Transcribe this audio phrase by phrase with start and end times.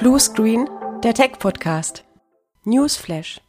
[0.00, 0.66] Blue Screen,
[1.04, 2.06] der Tech-Podcast.
[2.64, 3.42] Newsflash.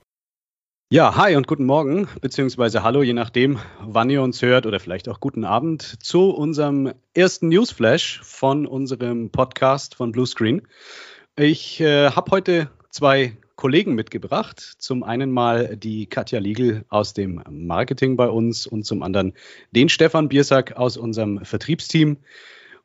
[0.89, 5.07] Ja, hi und guten Morgen, beziehungsweise hallo, je nachdem, wann ihr uns hört oder vielleicht
[5.07, 10.67] auch guten Abend zu unserem ersten Newsflash von unserem Podcast von Blue Screen.
[11.37, 14.59] Ich äh, habe heute zwei Kollegen mitgebracht.
[14.59, 19.35] Zum einen mal die Katja Liegel aus dem Marketing bei uns und zum anderen
[19.71, 22.17] den Stefan Biersack aus unserem Vertriebsteam.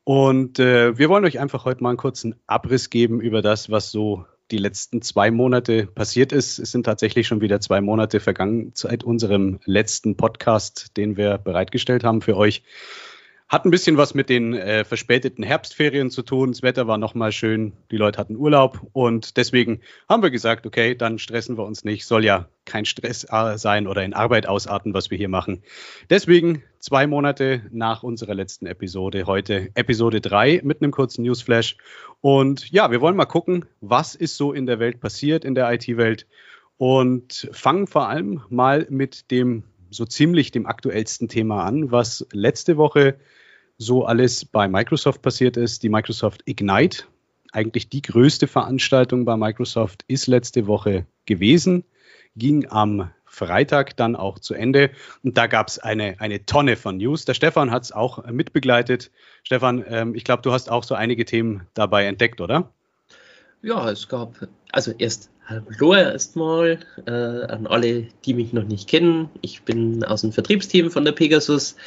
[0.07, 3.91] Und äh, wir wollen euch einfach heute mal einen kurzen Abriss geben über das, was
[3.91, 6.59] so die letzten zwei Monate passiert ist.
[6.59, 12.05] Es sind tatsächlich schon wieder zwei Monate vergangen seit unserem letzten Podcast, den wir bereitgestellt
[12.05, 12.63] haben für euch.
[13.49, 16.51] Hat ein bisschen was mit den äh, verspäteten Herbstferien zu tun.
[16.51, 19.79] Das Wetter war nochmal schön, die Leute hatten Urlaub und deswegen
[20.09, 22.05] haben wir gesagt, okay, dann stressen wir uns nicht.
[22.05, 25.63] Soll ja kein Stress äh, sein oder in Arbeit ausarten, was wir hier machen.
[26.09, 31.77] Deswegen zwei Monate nach unserer letzten Episode, heute Episode 3 mit einem kurzen Newsflash.
[32.19, 35.71] Und ja, wir wollen mal gucken, was ist so in der Welt passiert, in der
[35.71, 36.27] IT-Welt
[36.75, 42.75] und fangen vor allem mal mit dem so ziemlich dem aktuellsten Thema an, was letzte
[42.75, 43.17] Woche
[43.77, 45.83] so alles bei Microsoft passiert ist.
[45.83, 47.03] Die Microsoft Ignite,
[47.51, 51.83] eigentlich die größte Veranstaltung bei Microsoft, ist letzte Woche gewesen,
[52.35, 54.89] ging am Freitag dann auch zu Ende.
[55.23, 57.25] Und da gab es eine, eine Tonne von News.
[57.25, 59.11] Der Stefan hat es auch mitbegleitet.
[59.43, 62.71] Stefan, ähm, ich glaube, du hast auch so einige Themen dabei entdeckt, oder?
[63.61, 69.29] Ja, es gab, also erst Hallo erstmal äh, an alle, die mich noch nicht kennen.
[69.39, 71.77] Ich bin aus dem Vertriebsteam von der Pegasus.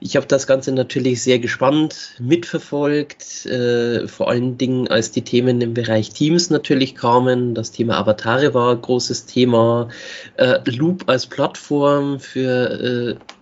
[0.00, 5.60] Ich habe das Ganze natürlich sehr gespannt mitverfolgt, äh, vor allen Dingen als die Themen
[5.60, 7.54] im Bereich Teams natürlich kamen.
[7.54, 9.88] Das Thema Avatare war ein großes Thema.
[10.36, 13.35] Äh, Loop als Plattform für äh,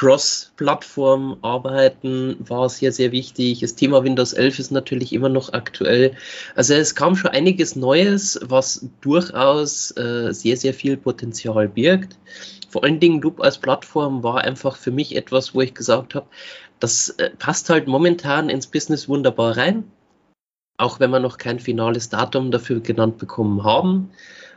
[0.00, 3.60] Cross-Plattform arbeiten war sehr, sehr wichtig.
[3.60, 6.16] Das Thema Windows 11 ist natürlich immer noch aktuell.
[6.56, 12.16] Also es kam schon einiges Neues, was durchaus äh, sehr, sehr viel Potenzial birgt.
[12.70, 16.28] Vor allen Dingen Loop als Plattform war einfach für mich etwas, wo ich gesagt habe,
[16.78, 19.84] das äh, passt halt momentan ins Business wunderbar rein.
[20.78, 24.12] Auch wenn wir noch kein finales Datum dafür genannt bekommen haben.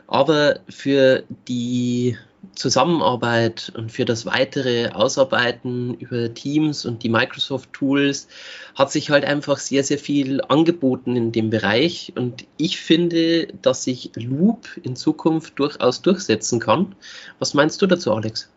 [0.06, 2.16] Aber für die
[2.54, 8.28] Zusammenarbeit und für das weitere Ausarbeiten über Teams und die Microsoft Tools
[8.74, 12.12] hat sich halt einfach sehr, sehr viel angeboten in dem Bereich.
[12.16, 16.94] Und ich finde, dass sich Loop in Zukunft durchaus durchsetzen kann.
[17.38, 18.50] Was meinst du dazu, Alex?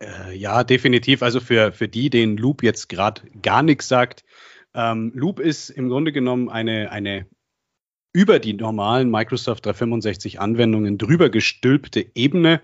[0.00, 1.22] Äh, ja, definitiv.
[1.22, 4.24] Also für, für die, denen Loop jetzt gerade gar nichts sagt,
[4.74, 7.26] ähm, Loop ist im Grunde genommen eine, eine
[8.16, 12.62] über die normalen Microsoft 365 Anwendungen drüber gestülpte Ebene,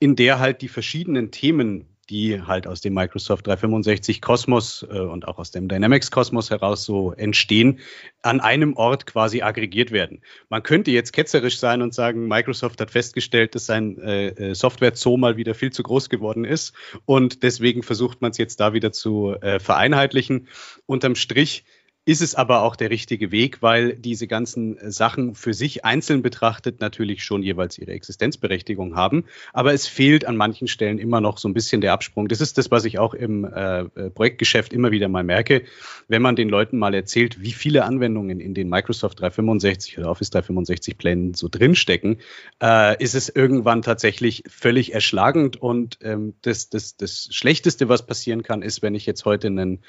[0.00, 5.28] in der halt die verschiedenen Themen, die halt aus dem Microsoft 365 Kosmos äh, und
[5.28, 7.78] auch aus dem Dynamics Kosmos heraus so entstehen,
[8.22, 10.22] an einem Ort quasi aggregiert werden.
[10.48, 15.18] Man könnte jetzt ketzerisch sein und sagen, Microsoft hat festgestellt, dass sein äh, äh Software-Zoo
[15.18, 16.72] mal wieder viel zu groß geworden ist
[17.04, 20.48] und deswegen versucht man es jetzt da wieder zu vereinheitlichen.
[20.86, 21.64] Unterm Strich
[22.06, 26.80] ist es aber auch der richtige Weg, weil diese ganzen Sachen für sich einzeln betrachtet
[26.80, 29.24] natürlich schon jeweils ihre Existenzberechtigung haben.
[29.52, 32.28] Aber es fehlt an manchen Stellen immer noch so ein bisschen der Absprung.
[32.28, 35.64] Das ist das, was ich auch im äh, Projektgeschäft immer wieder mal merke.
[36.08, 40.30] Wenn man den Leuten mal erzählt, wie viele Anwendungen in den Microsoft 365 oder Office
[40.30, 42.16] 365 Plänen so drinstecken,
[42.62, 45.60] äh, ist es irgendwann tatsächlich völlig erschlagend.
[45.60, 49.80] Und ähm, das, das, das Schlechteste, was passieren kann, ist, wenn ich jetzt heute einen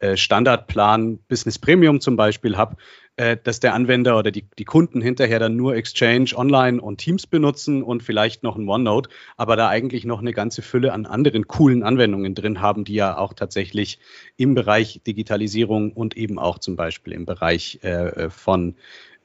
[0.00, 2.76] äh, Standardplan Business Premium zum Beispiel habe,
[3.16, 7.26] äh, dass der Anwender oder die, die Kunden hinterher dann nur Exchange Online und Teams
[7.26, 11.46] benutzen und vielleicht noch ein OneNote, aber da eigentlich noch eine ganze Fülle an anderen
[11.46, 13.98] coolen Anwendungen drin haben, die ja auch tatsächlich
[14.36, 18.76] im Bereich Digitalisierung und eben auch zum Beispiel im Bereich äh, von äh,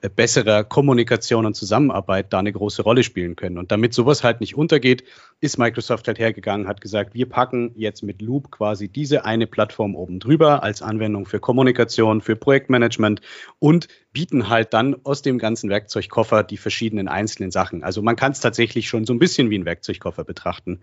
[0.09, 3.57] besserer Kommunikation und Zusammenarbeit da eine große Rolle spielen können.
[3.57, 5.03] Und damit sowas halt nicht untergeht,
[5.41, 9.95] ist Microsoft halt hergegangen, hat gesagt, wir packen jetzt mit Loop quasi diese eine Plattform
[9.95, 13.21] oben drüber als Anwendung für Kommunikation, für Projektmanagement
[13.59, 17.83] und bieten halt dann aus dem ganzen Werkzeugkoffer die verschiedenen einzelnen Sachen.
[17.83, 20.81] Also man kann es tatsächlich schon so ein bisschen wie ein Werkzeugkoffer betrachten,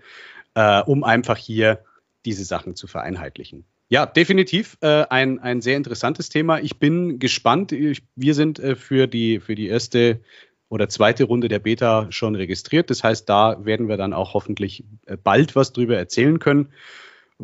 [0.55, 1.85] äh, um einfach hier
[2.25, 3.65] diese Sachen zu vereinheitlichen.
[3.93, 6.59] Ja, definitiv äh, ein, ein sehr interessantes Thema.
[6.61, 7.73] Ich bin gespannt.
[7.73, 10.23] Ich, wir sind äh, für, die, für die erste
[10.71, 12.89] oder zweite Runde der Beta schon registriert.
[12.89, 16.73] Das heißt, da werden wir dann auch hoffentlich äh, bald was drüber erzählen können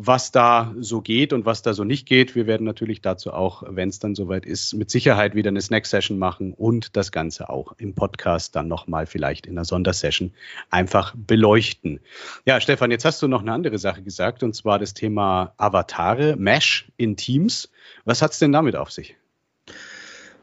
[0.01, 2.33] was da so geht und was da so nicht geht.
[2.33, 6.17] Wir werden natürlich dazu auch, wenn es dann soweit ist, mit Sicherheit wieder eine Snack-Session
[6.17, 10.31] machen und das Ganze auch im Podcast dann nochmal vielleicht in einer Sondersession
[10.69, 11.99] einfach beleuchten.
[12.45, 16.37] Ja, Stefan, jetzt hast du noch eine andere Sache gesagt und zwar das Thema Avatare,
[16.37, 17.69] Mesh in Teams.
[18.05, 19.18] Was hat es denn damit auf sich?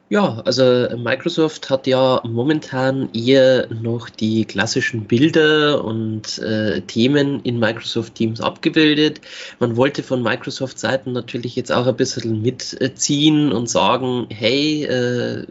[0.09, 7.59] Ja, also Microsoft hat ja momentan eher noch die klassischen Bilder und äh, Themen in
[7.59, 9.21] Microsoft Teams abgebildet.
[9.59, 15.45] Man wollte von Microsoft-Seiten natürlich jetzt auch ein bisschen mitziehen und sagen, hey, äh,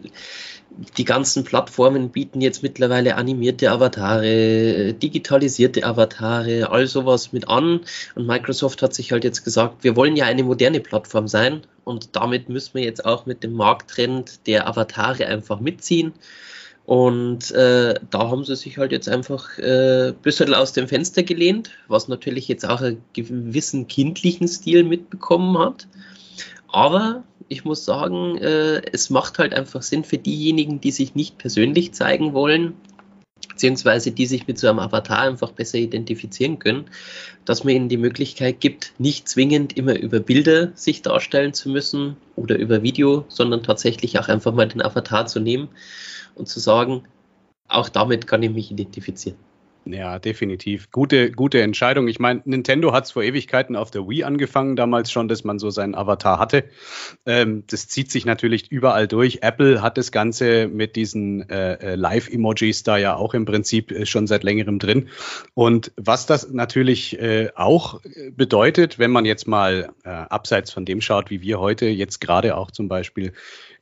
[0.96, 7.80] die ganzen Plattformen bieten jetzt mittlerweile animierte Avatare, digitalisierte Avatare, all sowas mit an.
[8.14, 12.16] Und Microsoft hat sich halt jetzt gesagt, wir wollen ja eine moderne Plattform sein und
[12.16, 16.12] damit müssen wir jetzt auch mit dem Markttrend der Avatare einfach mitziehen.
[16.84, 21.24] Und äh, da haben sie sich halt jetzt einfach äh, ein bisschen aus dem Fenster
[21.24, 25.88] gelehnt, was natürlich jetzt auch einen gewissen kindlichen Stil mitbekommen hat.
[26.68, 31.38] Aber ich muss sagen, äh, es macht halt einfach Sinn für diejenigen, die sich nicht
[31.38, 32.74] persönlich zeigen wollen,
[33.48, 36.86] beziehungsweise die sich mit so einem Avatar einfach besser identifizieren können,
[37.44, 42.16] dass man ihnen die Möglichkeit gibt, nicht zwingend immer über Bilder sich darstellen zu müssen
[42.34, 45.68] oder über Video, sondern tatsächlich auch einfach mal den Avatar zu nehmen
[46.34, 47.04] und zu sagen,
[47.68, 49.38] auch damit kann ich mich identifizieren.
[49.88, 50.90] Ja, definitiv.
[50.90, 52.08] Gute, gute Entscheidung.
[52.08, 55.60] Ich meine, Nintendo hat es vor Ewigkeiten auf der Wii angefangen, damals schon, dass man
[55.60, 56.64] so seinen Avatar hatte.
[57.24, 59.38] Ähm, das zieht sich natürlich überall durch.
[59.42, 64.06] Apple hat das Ganze mit diesen äh, äh Live-Emojis da ja auch im Prinzip äh,
[64.06, 65.08] schon seit längerem drin.
[65.54, 68.00] Und was das natürlich äh, auch
[68.32, 72.56] bedeutet, wenn man jetzt mal äh, abseits von dem schaut, wie wir heute jetzt gerade
[72.56, 73.32] auch zum Beispiel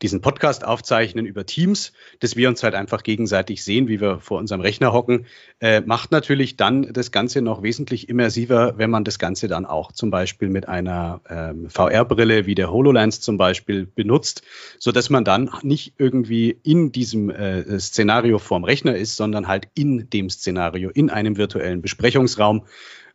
[0.03, 4.39] diesen Podcast aufzeichnen über Teams, dass wir uns halt einfach gegenseitig sehen, wie wir vor
[4.39, 5.27] unserem Rechner hocken,
[5.61, 9.93] äh, macht natürlich dann das Ganze noch wesentlich immersiver, wenn man das Ganze dann auch
[9.93, 14.43] zum Beispiel mit einer ähm, VR-Brille wie der HoloLens zum Beispiel benutzt,
[14.79, 19.69] so dass man dann nicht irgendwie in diesem äh, Szenario vorm Rechner ist, sondern halt
[19.75, 22.67] in dem Szenario, in einem virtuellen Besprechungsraum.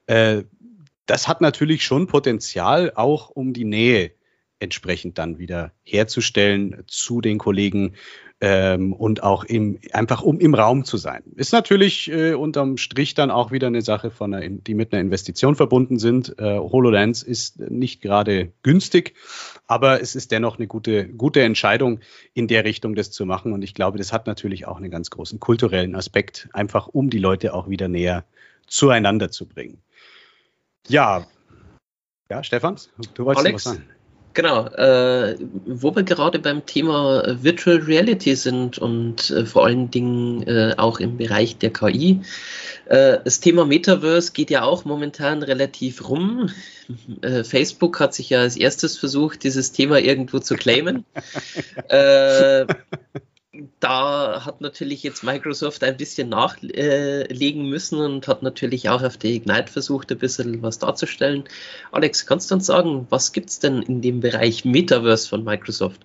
[0.08, 0.44] Äh,
[1.06, 4.12] das hat natürlich schon Potenzial, auch um die Nähe
[4.60, 7.96] entsprechend dann wieder herzustellen zu den Kollegen
[8.42, 11.24] ähm, und auch im, einfach um im Raum zu sein.
[11.36, 15.02] Ist natürlich äh, unterm Strich dann auch wieder eine Sache, von einer, die mit einer
[15.02, 16.40] Investition verbunden sind.
[16.40, 19.16] Äh, HoloLens ist nicht gerade günstig,
[19.68, 22.00] aber es ist dennoch eine gute, gute Entscheidung,
[22.34, 23.52] in der Richtung das zu machen.
[23.52, 27.20] Und ich glaube, das hat natürlich auch einen ganz großen kulturellen Aspekt, einfach um die
[27.20, 28.24] Leute auch wieder näher
[28.68, 29.82] zueinander zu bringen.
[30.88, 31.28] Ja,
[32.30, 33.90] ja, Stefans, du wolltest Alex, was sagen.
[34.40, 40.44] Genau, äh, wo wir gerade beim Thema Virtual Reality sind und äh, vor allen Dingen
[40.44, 42.22] äh, auch im Bereich der KI.
[42.86, 46.50] Äh, das Thema Metaverse geht ja auch momentan relativ rum.
[47.22, 51.06] Äh, Facebook hat sich ja als erstes versucht, dieses Thema irgendwo zu claimen.
[53.80, 59.32] Da hat natürlich jetzt Microsoft ein bisschen nachlegen müssen und hat natürlich auch auf der
[59.32, 61.44] Ignite versucht, ein bisschen was darzustellen.
[61.92, 66.02] Alex, kannst du uns sagen, was gibt es denn in dem Bereich Metaverse von Microsoft?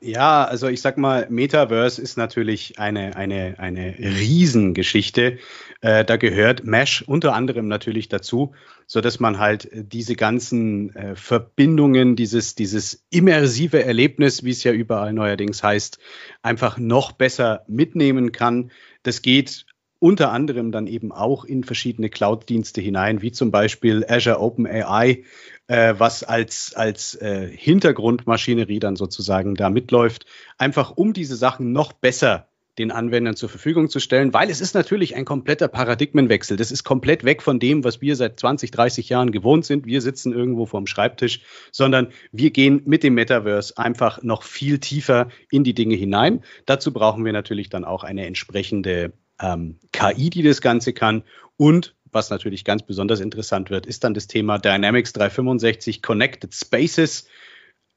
[0.00, 5.38] Ja, also ich sag mal, Metaverse ist natürlich eine, eine, eine Riesengeschichte.
[5.80, 8.54] Äh, da gehört Mesh unter anderem natürlich dazu,
[8.86, 14.70] so dass man halt diese ganzen äh, Verbindungen, dieses, dieses immersive Erlebnis, wie es ja
[14.70, 15.98] überall neuerdings heißt,
[16.42, 18.70] einfach noch besser mitnehmen kann.
[19.02, 19.66] Das geht
[19.98, 25.24] unter anderem dann eben auch in verschiedene Cloud-Dienste hinein, wie zum Beispiel Azure OpenAI,
[25.68, 30.26] äh, was als, als äh, Hintergrundmaschinerie dann sozusagen da mitläuft,
[30.56, 32.48] einfach um diese Sachen noch besser
[32.78, 36.56] den Anwendern zur Verfügung zu stellen, weil es ist natürlich ein kompletter Paradigmenwechsel.
[36.56, 39.84] Das ist komplett weg von dem, was wir seit 20, 30 Jahren gewohnt sind.
[39.84, 41.40] Wir sitzen irgendwo vorm Schreibtisch,
[41.72, 46.42] sondern wir gehen mit dem Metaverse einfach noch viel tiefer in die Dinge hinein.
[46.66, 51.24] Dazu brauchen wir natürlich dann auch eine entsprechende ähm, KI, die das Ganze kann.
[51.56, 57.26] Und was natürlich ganz besonders interessant wird, ist dann das Thema Dynamics 365 Connected Spaces,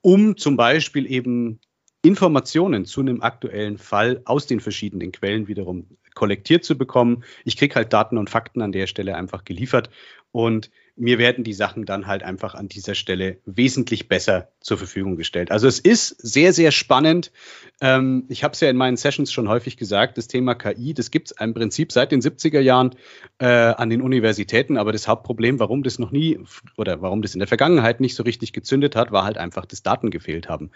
[0.02, 1.60] um zum Beispiel eben
[2.04, 7.24] Informationen zu einem aktuellen Fall aus den verschiedenen Quellen wiederum kollektiert zu bekommen.
[7.46, 9.90] Ich kriege halt Daten und Fakten an der Stelle einfach geliefert
[10.32, 15.16] und mir werden die Sachen dann halt einfach an dieser Stelle wesentlich besser zur Verfügung
[15.16, 15.50] gestellt.
[15.50, 17.32] Also es ist sehr, sehr spannend.
[17.80, 21.10] Ähm, ich habe es ja in meinen Sessions schon häufig gesagt, das Thema KI, das
[21.10, 22.96] gibt es im Prinzip seit den 70er Jahren
[23.40, 26.40] äh, an den Universitäten, aber das Hauptproblem, warum das noch nie
[26.78, 29.84] oder warum das in der Vergangenheit nicht so richtig gezündet hat, war halt einfach, dass
[29.84, 30.72] Daten gefehlt haben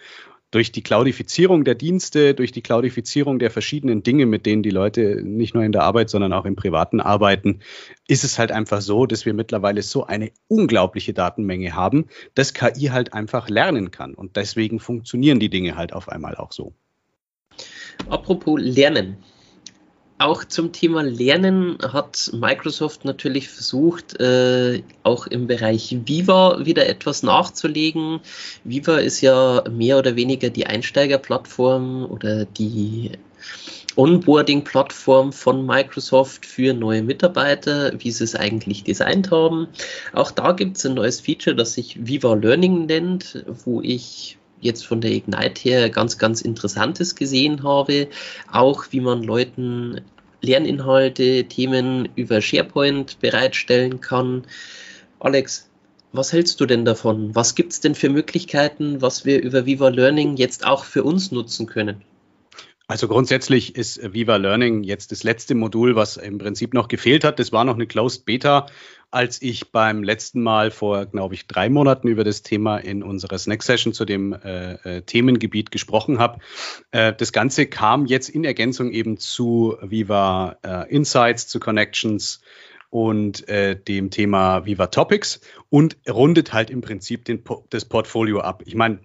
[0.56, 5.22] durch die Cloudifizierung der Dienste, durch die Cloudifizierung der verschiedenen Dinge, mit denen die Leute
[5.22, 7.60] nicht nur in der Arbeit, sondern auch im Privaten arbeiten,
[8.08, 12.86] ist es halt einfach so, dass wir mittlerweile so eine unglaubliche Datenmenge haben, dass KI
[12.86, 14.14] halt einfach lernen kann.
[14.14, 16.74] Und deswegen funktionieren die Dinge halt auf einmal auch so.
[18.08, 19.18] Apropos Lernen.
[20.18, 27.22] Auch zum Thema Lernen hat Microsoft natürlich versucht, äh, auch im Bereich Viva wieder etwas
[27.22, 28.22] nachzulegen.
[28.64, 33.12] Viva ist ja mehr oder weniger die Einsteigerplattform oder die
[33.98, 39.68] Onboarding-Plattform von Microsoft für neue Mitarbeiter, wie sie es eigentlich designt haben.
[40.14, 44.86] Auch da gibt es ein neues Feature, das sich Viva Learning nennt, wo ich jetzt
[44.86, 48.10] von der Ignite her ganz, ganz Interessantes gesehen habe.
[48.52, 50.02] Auch wie man Leuten
[50.42, 54.44] Lerninhalte, Themen über SharePoint bereitstellen kann.
[55.20, 55.70] Alex,
[56.12, 57.36] was hältst du denn davon?
[57.36, 61.32] Was gibt es denn für Möglichkeiten, was wir über Viva Learning jetzt auch für uns
[61.32, 62.02] nutzen können?
[62.88, 67.40] Also grundsätzlich ist Viva Learning jetzt das letzte Modul, was im Prinzip noch gefehlt hat.
[67.40, 68.68] Das war noch eine Closed Beta,
[69.10, 73.40] als ich beim letzten Mal vor, glaube ich, drei Monaten über das Thema in unserer
[73.40, 76.40] Snack Session zu dem äh, äh, Themengebiet gesprochen habe.
[76.92, 82.42] Äh, das Ganze kam jetzt in Ergänzung eben zu Viva äh, Insights, zu Connections
[82.92, 88.62] und äh, dem Thema Viva Topics und rundet halt im Prinzip den, das Portfolio ab.
[88.68, 89.00] Ich meine,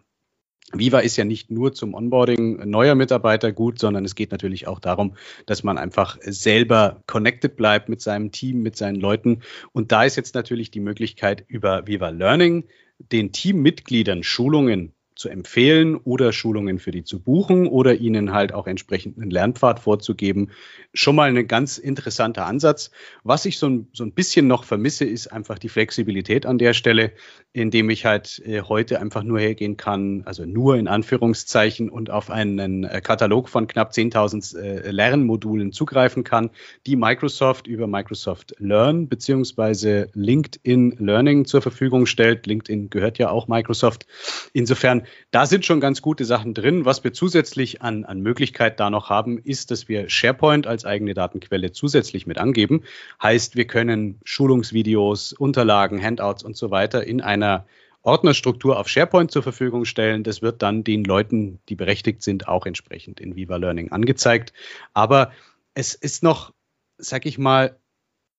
[0.72, 4.78] Viva ist ja nicht nur zum Onboarding neuer Mitarbeiter gut, sondern es geht natürlich auch
[4.78, 5.14] darum,
[5.46, 9.40] dass man einfach selber connected bleibt mit seinem Team, mit seinen Leuten.
[9.72, 12.64] Und da ist jetzt natürlich die Möglichkeit, über Viva Learning
[12.98, 18.66] den Teammitgliedern Schulungen zu empfehlen oder Schulungen für die zu buchen oder ihnen halt auch
[18.66, 20.50] entsprechend einen Lernpfad vorzugeben.
[20.94, 22.90] Schon mal ein ganz interessanter Ansatz.
[23.22, 26.72] Was ich so ein, so ein bisschen noch vermisse, ist einfach die Flexibilität an der
[26.72, 27.12] Stelle,
[27.52, 32.30] indem ich halt äh, heute einfach nur hergehen kann, also nur in Anführungszeichen und auf
[32.30, 36.48] einen äh, Katalog von knapp 10.000 äh, Lernmodulen zugreifen kann,
[36.86, 42.46] die Microsoft über Microsoft Learn beziehungsweise LinkedIn Learning zur Verfügung stellt.
[42.46, 44.06] LinkedIn gehört ja auch Microsoft.
[44.54, 46.84] Insofern da sind schon ganz gute Sachen drin.
[46.84, 51.14] Was wir zusätzlich an, an Möglichkeit da noch haben, ist, dass wir SharePoint als eigene
[51.14, 52.82] Datenquelle zusätzlich mit angeben.
[53.22, 57.66] Heißt, wir können Schulungsvideos, Unterlagen, Handouts und so weiter in einer
[58.02, 60.24] Ordnerstruktur auf SharePoint zur Verfügung stellen.
[60.24, 64.52] Das wird dann den Leuten, die berechtigt sind, auch entsprechend in Viva Learning angezeigt.
[64.94, 65.32] Aber
[65.74, 66.52] es ist noch,
[66.96, 67.79] sag ich mal,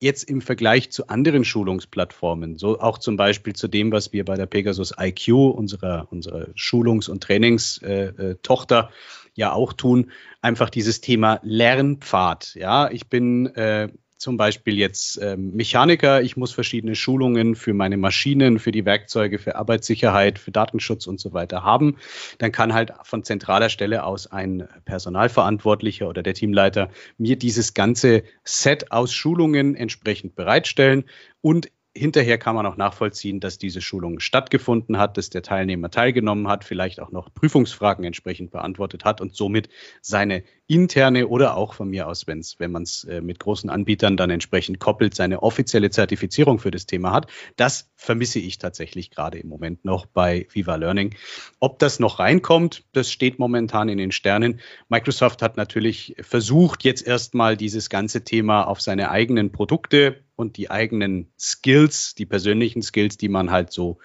[0.02, 4.36] jetzt im Vergleich zu anderen Schulungsplattformen, so auch zum Beispiel zu dem, was wir bei
[4.36, 8.94] der Pegasus IQ, unserer, unserer Schulungs- und Trainingstochter, äh, äh,
[9.36, 12.56] ja auch tun, einfach dieses Thema Lernpfad.
[12.56, 13.90] Ja, ich bin äh,
[14.22, 19.40] zum Beispiel jetzt ähm, Mechaniker, ich muss verschiedene Schulungen für meine Maschinen, für die Werkzeuge,
[19.40, 21.98] für Arbeitssicherheit, für Datenschutz und so weiter haben,
[22.38, 28.22] dann kann halt von zentraler Stelle aus ein Personalverantwortlicher oder der Teamleiter mir dieses ganze
[28.44, 31.06] Set aus Schulungen entsprechend bereitstellen.
[31.42, 36.48] Und hinterher kann man auch nachvollziehen, dass diese Schulung stattgefunden hat, dass der Teilnehmer teilgenommen
[36.48, 39.68] hat, vielleicht auch noch Prüfungsfragen entsprechend beantwortet hat und somit
[40.02, 44.16] seine interne oder auch von mir aus, wenn's, wenn man es äh, mit großen Anbietern
[44.16, 47.28] dann entsprechend koppelt, seine offizielle Zertifizierung für das Thema hat.
[47.58, 51.16] Das vermisse ich tatsächlich gerade im Moment noch bei Viva Learning.
[51.60, 54.62] Ob das noch reinkommt, das steht momentan in den Sternen.
[54.88, 60.72] Microsoft hat natürlich versucht, jetzt erstmal dieses ganze Thema auf seine eigenen Produkte und die
[60.72, 64.00] eigenen Skills, die persönlichen Skills, die man halt so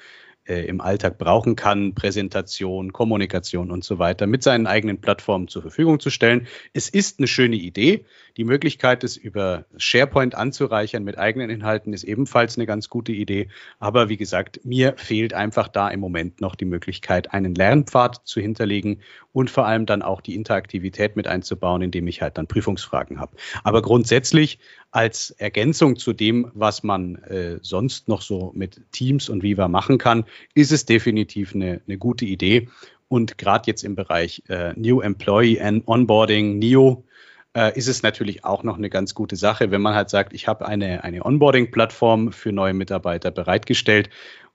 [0.49, 5.63] äh, im Alltag brauchen kann, Präsentation, Kommunikation und so weiter, mit seinen eigenen Plattformen zur
[5.63, 6.47] Verfügung zu stellen.
[6.73, 8.05] Es ist eine schöne Idee.
[8.37, 13.49] Die Möglichkeit, es über SharePoint anzureichern mit eigenen Inhalten, ist ebenfalls eine ganz gute Idee.
[13.79, 18.41] Aber wie gesagt, mir fehlt einfach da im Moment noch die Möglichkeit, einen Lernpfad zu
[18.41, 19.01] hinterlegen
[19.37, 23.37] und vor allem dann auch die Interaktivität mit einzubauen, indem ich halt dann Prüfungsfragen habe.
[23.65, 24.59] Aber grundsätzlich
[24.93, 29.99] als Ergänzung zu dem, was man äh, sonst noch so mit Teams und Viva machen
[29.99, 30.25] kann,
[30.55, 32.71] ist es definitiv eine, eine gute Idee.
[33.09, 37.05] Und gerade jetzt im Bereich äh, New Employee and Onboarding, NEO,
[37.55, 40.49] äh, ist es natürlich auch noch eine ganz gute Sache, wenn man halt sagt, ich
[40.49, 44.09] habe eine, eine Onboarding-Plattform für neue Mitarbeiter bereitgestellt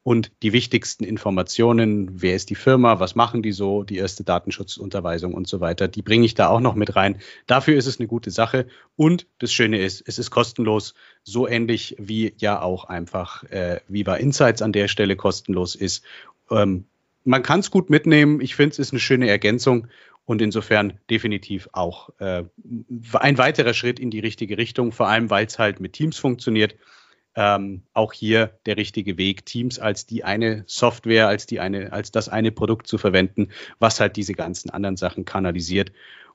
[0.03, 5.33] und die wichtigsten Informationen, wer ist die Firma, was machen die so, die erste Datenschutzunterweisung
[5.33, 7.19] und so weiter, die bringe ich da auch noch mit rein.
[7.45, 8.65] Dafür ist es eine gute Sache
[8.95, 14.15] und das Schöne ist, es ist kostenlos, so ähnlich wie ja auch einfach äh, Viva
[14.15, 16.03] Insights an der Stelle kostenlos ist.
[16.49, 16.85] Ähm,
[17.23, 19.87] man kann es gut mitnehmen, ich finde es ist eine schöne Ergänzung
[20.25, 22.43] und insofern definitiv auch äh,
[23.13, 26.75] ein weiterer Schritt in die richtige Richtung, vor allem weil es halt mit Teams funktioniert
[27.35, 32.11] ähm, auch hier der richtige Weg, Teams als die eine Software, als die eine, als
[32.11, 35.91] das eine Produkt zu verwenden, was halt diese ganzen anderen Sachen kanalisiert.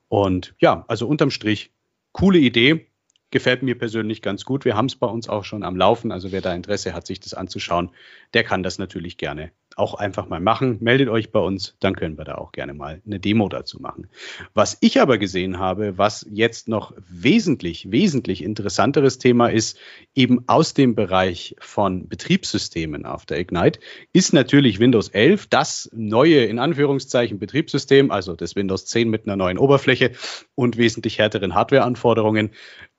[0.08, 1.72] Und ja, also unterm Strich,
[2.12, 2.86] coole Idee,
[3.30, 4.64] gefällt mir persönlich ganz gut.
[4.64, 7.20] Wir haben es bei uns auch schon am Laufen, also wer da Interesse hat, sich
[7.20, 7.90] das anzuschauen,
[8.34, 10.78] der kann das natürlich gerne auch einfach mal machen.
[10.80, 14.08] Meldet euch bei uns, dann können wir da auch gerne mal eine Demo dazu machen.
[14.54, 19.78] Was ich aber gesehen habe, was jetzt noch wesentlich, wesentlich interessanteres Thema ist,
[20.14, 23.78] eben aus dem Bereich von Betriebssystemen auf der Ignite,
[24.14, 29.36] ist natürlich Windows 11, das neue, in Anführungszeichen, Betriebssystem, also das Windows 10 mit einer
[29.36, 30.12] neuen Oberfläche
[30.54, 32.50] und wesentlich härteren Hardwareanforderungen,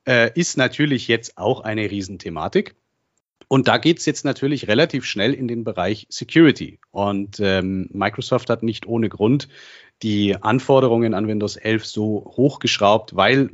[0.08, 2.76] äh, ist natürlich jetzt auch eine Riesenthematik.
[3.48, 6.80] Und da geht's jetzt natürlich relativ schnell in den Bereich Security.
[6.92, 9.48] Und ähm, Microsoft hat nicht ohne Grund
[10.04, 13.52] die Anforderungen an Windows 11 so hochgeschraubt, weil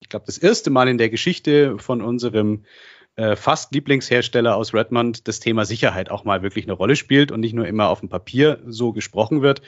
[0.00, 2.64] ich glaube, das erste Mal in der Geschichte von unserem
[3.16, 7.40] äh, fast Lieblingshersteller aus Redmond das Thema Sicherheit auch mal wirklich eine Rolle spielt und
[7.40, 9.62] nicht nur immer auf dem Papier so gesprochen wird.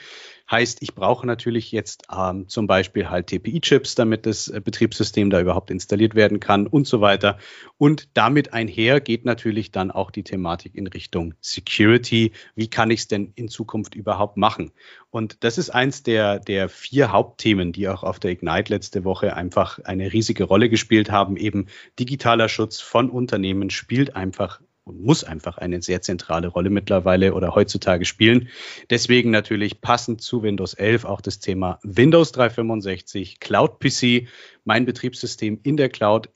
[0.51, 5.39] Heißt, ich brauche natürlich jetzt ähm, zum Beispiel halt TPI-Chips, damit das äh, Betriebssystem da
[5.39, 7.37] überhaupt installiert werden kann und so weiter.
[7.77, 12.33] Und damit einher geht natürlich dann auch die Thematik in Richtung Security.
[12.53, 14.71] Wie kann ich es denn in Zukunft überhaupt machen?
[15.09, 19.37] Und das ist eins der, der vier Hauptthemen, die auch auf der Ignite letzte Woche
[19.37, 21.37] einfach eine riesige Rolle gespielt haben.
[21.37, 21.67] Eben
[21.97, 28.05] digitaler Schutz von Unternehmen spielt einfach muss einfach eine sehr zentrale Rolle mittlerweile oder heutzutage
[28.05, 28.49] spielen.
[28.89, 34.27] Deswegen natürlich passend zu Windows 11 auch das Thema Windows 365, Cloud PC,
[34.63, 36.29] mein Betriebssystem in der Cloud,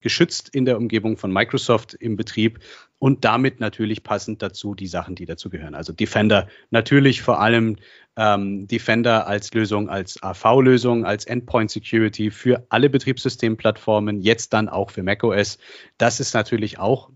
[0.00, 2.60] geschützt in der Umgebung von Microsoft im Betrieb
[2.98, 5.74] und damit natürlich passend dazu die Sachen, die dazu gehören.
[5.74, 7.76] Also Defender natürlich vor allem
[8.16, 14.90] ähm, Defender als Lösung, als AV-Lösung, als Endpoint Security für alle Betriebssystemplattformen, jetzt dann auch
[14.90, 15.58] für macOS.
[15.96, 17.10] Das ist natürlich auch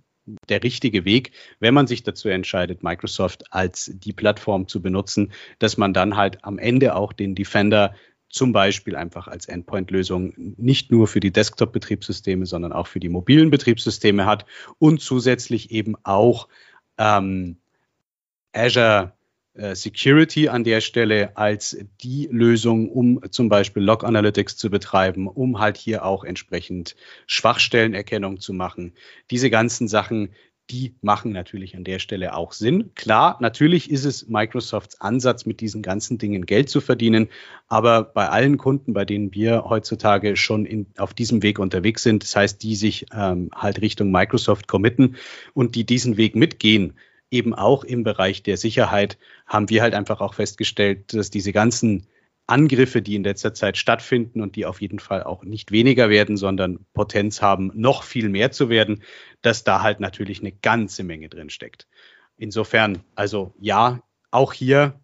[0.49, 5.77] der richtige Weg, wenn man sich dazu entscheidet, Microsoft als die Plattform zu benutzen, dass
[5.77, 7.95] man dann halt am Ende auch den Defender
[8.29, 13.51] zum Beispiel einfach als Endpoint-Lösung nicht nur für die Desktop-Betriebssysteme, sondern auch für die mobilen
[13.51, 14.47] Betriebssysteme hat
[14.79, 16.49] und zusätzlich eben auch
[16.97, 17.59] ähm,
[18.53, 19.13] Azure
[19.55, 25.59] Security an der Stelle als die Lösung, um zum Beispiel Log Analytics zu betreiben, um
[25.59, 28.95] halt hier auch entsprechend Schwachstellenerkennung zu machen.
[29.31, 30.31] Diese ganzen Sachen,
[30.71, 32.95] die machen natürlich an der Stelle auch Sinn.
[32.95, 37.29] Klar, natürlich ist es Microsofts Ansatz, mit diesen ganzen Dingen Geld zu verdienen,
[37.69, 42.23] aber bei allen Kunden, bei denen wir heutzutage schon in, auf diesem Weg unterwegs sind,
[42.23, 45.17] das heißt, die sich ähm, halt Richtung Microsoft committen
[45.53, 46.95] und die diesen Weg mitgehen,
[47.33, 52.07] eben auch im Bereich der Sicherheit haben wir halt einfach auch festgestellt, dass diese ganzen
[52.47, 56.37] Angriffe, die in letzter Zeit stattfinden und die auf jeden Fall auch nicht weniger werden,
[56.37, 59.03] sondern Potenz haben, noch viel mehr zu werden,
[59.41, 61.87] dass da halt natürlich eine ganze Menge drin steckt.
[62.37, 65.01] Insofern, also ja, auch hier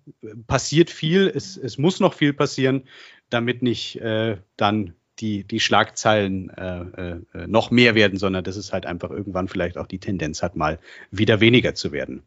[0.47, 2.85] passiert viel, es, es muss noch viel passieren,
[3.31, 8.73] damit nicht äh, dann die, die Schlagzeilen äh, äh, noch mehr werden, sondern dass es
[8.73, 10.79] halt einfach irgendwann vielleicht auch die Tendenz hat, mal
[11.11, 12.23] wieder weniger zu werden.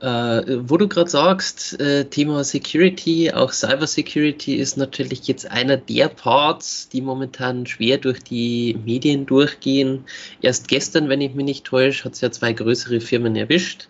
[0.00, 5.78] Äh, wo du gerade sagst, äh, Thema Security, auch Cyber Security ist natürlich jetzt einer
[5.78, 10.04] der Parts, die momentan schwer durch die Medien durchgehen.
[10.42, 13.88] Erst gestern, wenn ich mich nicht täusche, hat es ja zwei größere Firmen erwischt.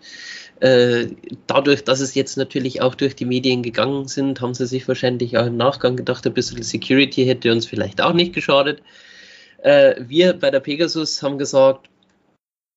[0.59, 1.09] Äh,
[1.45, 5.37] dadurch, dass es jetzt natürlich auch durch die Medien gegangen sind, haben sie sich wahrscheinlich
[5.37, 8.81] auch im Nachgang gedacht, ein bisschen Security hätte uns vielleicht auch nicht geschadet.
[9.59, 11.89] Äh, wir bei der Pegasus haben gesagt,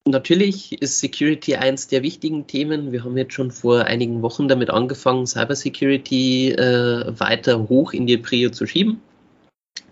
[0.06, 2.92] natürlich ist Security eins der wichtigen Themen.
[2.92, 8.18] Wir haben jetzt schon vor einigen Wochen damit angefangen, Cybersecurity äh, weiter hoch in die
[8.18, 9.00] Prio zu schieben.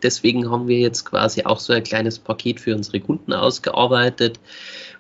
[0.03, 4.39] Deswegen haben wir jetzt quasi auch so ein kleines Paket für unsere Kunden ausgearbeitet.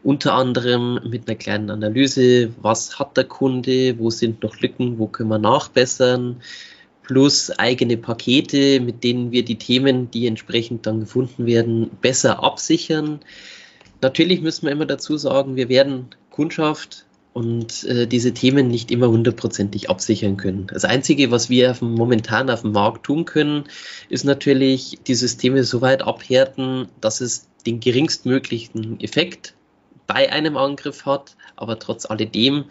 [0.02, 5.06] Unter anderem mit einer kleinen Analyse, was hat der Kunde, wo sind noch Lücken, wo
[5.06, 6.40] können wir nachbessern,
[7.02, 13.20] plus eigene Pakete, mit denen wir die Themen, die entsprechend dann gefunden werden, besser absichern.
[14.02, 17.06] Natürlich müssen wir immer dazu sagen, wir werden Kundschaft
[17.38, 20.66] und äh, diese Themen nicht immer hundertprozentig absichern können.
[20.66, 23.62] Das Einzige, was wir auf dem, momentan auf dem Markt tun können,
[24.08, 29.54] ist natürlich die Systeme so weit abhärten, dass es den geringstmöglichen Effekt
[30.08, 32.64] bei einem Angriff hat, aber trotz alledem,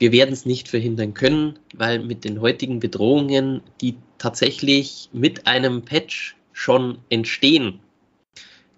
[0.00, 5.82] wir werden es nicht verhindern können, weil mit den heutigen Bedrohungen, die tatsächlich mit einem
[5.82, 7.78] Patch schon entstehen,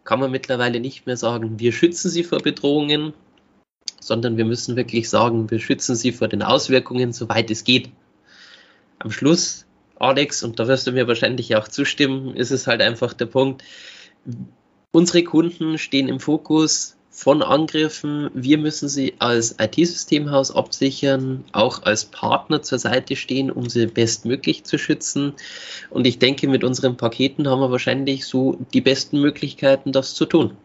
[0.04, 3.14] kann man mittlerweile nicht mehr sagen, wir schützen sie vor Bedrohungen,
[4.02, 7.90] sondern wir müssen wirklich sagen, wir schützen sie vor den Auswirkungen, soweit es geht.
[8.98, 9.64] Am Schluss,
[9.96, 13.62] Alex, und da wirst du mir wahrscheinlich auch zustimmen, ist es halt einfach der Punkt,
[14.90, 18.30] unsere Kunden stehen im Fokus von Angriffen.
[18.34, 24.64] Wir müssen sie als IT-Systemhaus absichern, auch als Partner zur Seite stehen, um sie bestmöglich
[24.64, 25.34] zu schützen.
[25.90, 30.24] Und ich denke, mit unseren Paketen haben wir wahrscheinlich so die besten Möglichkeiten, das zu
[30.24, 30.56] tun.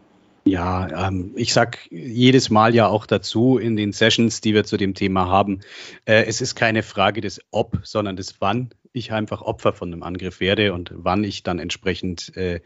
[0.48, 4.78] Ja, ähm, ich sag jedes Mal ja auch dazu in den Sessions, die wir zu
[4.78, 5.60] dem Thema haben,
[6.06, 10.02] äh, es ist keine Frage des Ob, sondern des Wann ich einfach Opfer von einem
[10.02, 12.60] Angriff werde und wann ich dann entsprechend äh,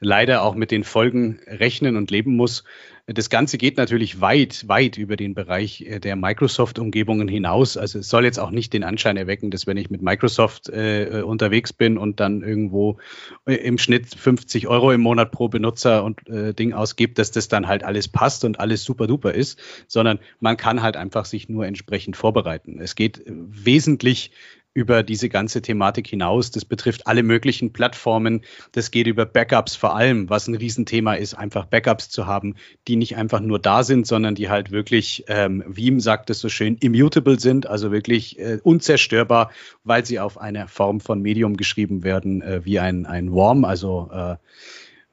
[0.00, 2.64] leider auch mit den Folgen rechnen und leben muss.
[3.06, 7.76] Das Ganze geht natürlich weit, weit über den Bereich äh, der Microsoft-Umgebungen hinaus.
[7.76, 11.18] Also es soll jetzt auch nicht den Anschein erwecken, dass wenn ich mit Microsoft äh,
[11.18, 12.98] äh unterwegs bin und dann irgendwo
[13.44, 17.48] äh, im Schnitt 50 Euro im Monat pro Benutzer und äh, Ding ausgibt, dass das
[17.48, 21.48] dann halt alles passt und alles super duper ist, sondern man kann halt einfach sich
[21.48, 22.78] nur entsprechend vorbereiten.
[22.80, 24.30] Es geht wesentlich
[24.74, 26.50] über diese ganze Thematik hinaus.
[26.50, 28.42] Das betrifft alle möglichen Plattformen.
[28.72, 32.54] Das geht über Backups vor allem, was ein Riesenthema ist, einfach Backups zu haben,
[32.88, 36.48] die nicht einfach nur da sind, sondern die halt wirklich, ähm, Veeam sagt es so
[36.48, 39.50] schön, immutable sind, also wirklich äh, unzerstörbar,
[39.84, 44.10] weil sie auf einer Form von Medium geschrieben werden, äh, wie ein, ein Worm, also
[44.12, 44.36] äh,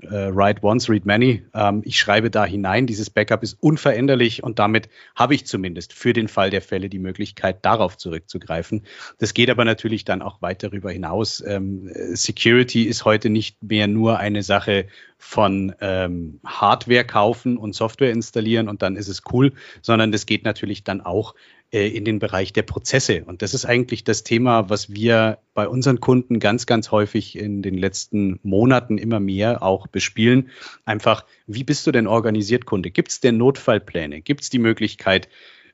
[0.01, 1.43] äh, Write Once, Read Many.
[1.53, 6.13] Ähm, ich schreibe da hinein, dieses Backup ist unveränderlich und damit habe ich zumindest für
[6.13, 8.85] den Fall der Fälle die Möglichkeit, darauf zurückzugreifen.
[9.17, 11.43] Das geht aber natürlich dann auch weit darüber hinaus.
[11.45, 18.11] Ähm, Security ist heute nicht mehr nur eine Sache von ähm, Hardware kaufen und Software
[18.11, 21.35] installieren und dann ist es cool, sondern das geht natürlich dann auch
[21.71, 23.23] in den Bereich der Prozesse.
[23.25, 27.61] Und das ist eigentlich das Thema, was wir bei unseren Kunden ganz, ganz häufig in
[27.61, 30.49] den letzten Monaten immer mehr auch bespielen.
[30.85, 32.89] Einfach, wie bist du denn organisiert, Kunde?
[32.89, 34.21] Gibt es denn Notfallpläne?
[34.21, 35.29] Gibt es die Möglichkeit,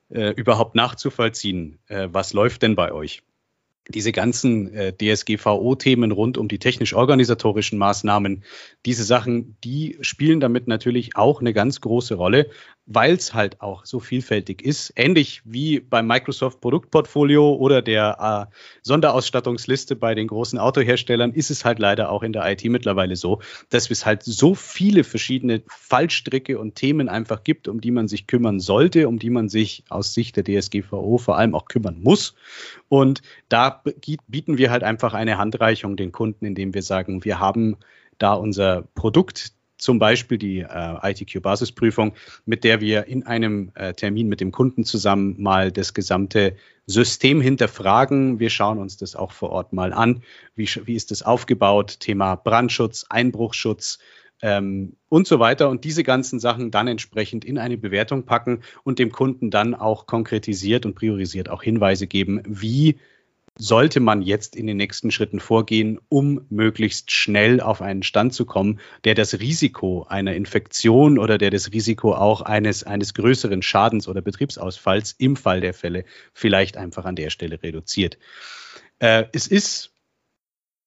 [0.09, 3.23] äh, überhaupt nachzuvollziehen, äh, was läuft denn bei euch?
[3.89, 8.43] diese ganzen äh, DSGVO-Themen rund um die technisch-organisatorischen Maßnahmen,
[8.85, 12.49] diese Sachen, die spielen damit natürlich auch eine ganz große Rolle,
[12.85, 14.93] weil es halt auch so vielfältig ist.
[14.95, 21.65] Ähnlich wie beim Microsoft Produktportfolio oder der äh, Sonderausstattungsliste bei den großen Autoherstellern ist es
[21.65, 26.59] halt leider auch in der IT mittlerweile so, dass es halt so viele verschiedene Fallstricke
[26.59, 30.13] und Themen einfach gibt, um die man sich kümmern sollte, um die man sich aus
[30.13, 32.35] Sicht der DSGVO vor allem auch kümmern muss.
[32.87, 33.81] Und da
[34.27, 37.77] bieten wir halt einfach eine Handreichung den Kunden, indem wir sagen, wir haben
[38.17, 42.13] da unser Produkt, zum Beispiel die äh, ITQ-Basisprüfung,
[42.45, 47.41] mit der wir in einem äh, Termin mit dem Kunden zusammen mal das gesamte System
[47.41, 48.39] hinterfragen.
[48.39, 50.21] Wir schauen uns das auch vor Ort mal an.
[50.55, 51.99] Wie, wie ist das aufgebaut?
[51.99, 53.99] Thema Brandschutz, Einbruchschutz,
[54.41, 58.99] ähm, und so weiter und diese ganzen Sachen dann entsprechend in eine Bewertung packen und
[58.99, 62.97] dem Kunden dann auch konkretisiert und priorisiert auch Hinweise geben, wie
[63.57, 68.45] sollte man jetzt in den nächsten Schritten vorgehen, um möglichst schnell auf einen Stand zu
[68.45, 74.07] kommen, der das Risiko einer Infektion oder der das Risiko auch eines, eines größeren Schadens
[74.07, 78.17] oder Betriebsausfalls im Fall der Fälle vielleicht einfach an der Stelle reduziert.
[78.99, 79.94] Äh, es ist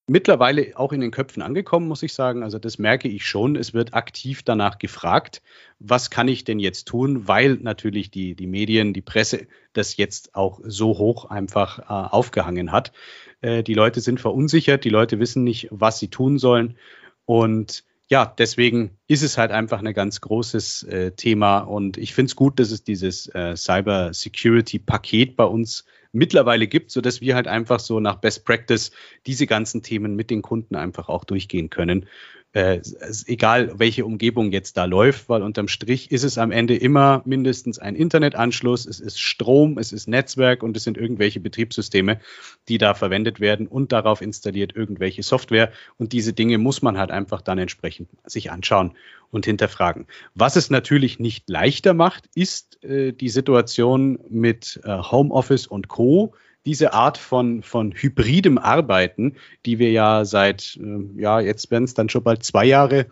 [0.09, 2.43] mittlerweile auch in den Köpfen angekommen, muss ich sagen.
[2.43, 3.57] Also das merke ich schon.
[3.57, 5.43] Es wird aktiv danach gefragt,
[5.79, 10.35] was kann ich denn jetzt tun, weil natürlich die, die Medien, die Presse das jetzt
[10.35, 12.93] auch so hoch einfach äh, aufgehangen hat.
[13.41, 16.77] Äh, die Leute sind verunsichert, die Leute wissen nicht, was sie tun sollen.
[17.25, 21.59] Und ja, deswegen ist es halt einfach ein ganz großes äh, Thema.
[21.59, 26.67] Und ich finde es gut, dass es dieses äh, Cyber Security Paket bei uns mittlerweile
[26.67, 28.93] gibt, so dass wir halt einfach so nach Best Practice
[29.27, 32.07] diese ganzen Themen mit den Kunden einfach auch durchgehen können
[32.53, 32.81] äh,
[33.27, 37.79] egal welche Umgebung jetzt da läuft, weil unterm Strich ist es am Ende immer mindestens
[37.79, 42.21] ein Internetanschluss, es ist Strom, es ist Netzwerk und es sind irgendwelche Betriebssysteme,
[42.69, 45.73] die da verwendet werden und darauf installiert irgendwelche Software.
[45.99, 48.93] Und diese Dinge muss man halt einfach dann entsprechend sich anschauen
[49.31, 50.07] und hinterfragen.
[50.35, 56.35] Was es natürlich nicht leichter macht, ist äh, die Situation mit äh, Homeoffice und Co
[56.69, 61.95] diese Art von, von hybridem Arbeiten, die wir ja seit, äh, ja, jetzt werden es
[61.95, 63.07] dann schon bald zwei Jahre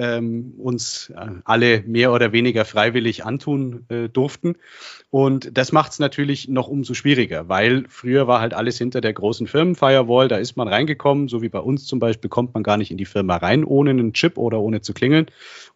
[0.00, 4.56] ähm, uns äh, alle mehr oder weniger freiwillig antun äh, durften.
[5.10, 9.12] Und das macht es natürlich noch umso schwieriger, weil früher war halt alles hinter der
[9.12, 12.76] großen Firmenfirewall, da ist man reingekommen, so wie bei uns zum Beispiel kommt man gar
[12.76, 15.26] nicht in die Firma rein ohne einen Chip oder ohne zu klingeln.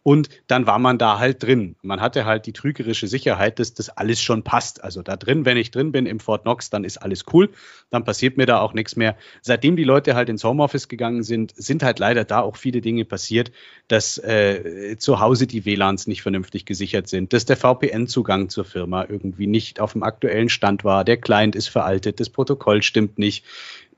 [0.01, 1.75] Und dann war man da halt drin.
[1.81, 4.83] Man hatte halt die trügerische Sicherheit, dass das alles schon passt.
[4.83, 7.49] Also da drin, wenn ich drin bin im Fort Knox, dann ist alles cool.
[7.89, 9.17] Dann passiert mir da auch nichts mehr.
[9.41, 13.03] Seitdem die Leute halt ins Homeoffice gegangen sind, sind halt leider da auch viele Dinge
[13.03, 13.51] passiert,
[13.87, 19.05] dass äh, zu Hause die WLANs nicht vernünftig gesichert sind, dass der VPN-Zugang zur Firma
[19.07, 23.45] irgendwie nicht auf dem aktuellen Stand war, der Client ist veraltet, das Protokoll stimmt nicht